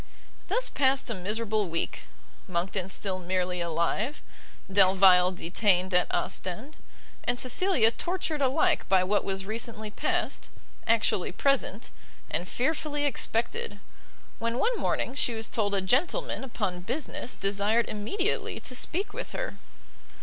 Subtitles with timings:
[0.47, 2.05] Thus passed a miserable week;
[2.47, 4.23] Monckton still merely alive,
[4.71, 6.77] Delvile detained at Ostend,
[7.23, 10.49] and Cecilia tortured alike by what was recently passed,
[10.87, 11.91] actually present,
[12.31, 13.79] and fearfully expected;
[14.39, 19.33] when one morning she was told a gentleman upon business desired immediately to speak with
[19.33, 19.59] her.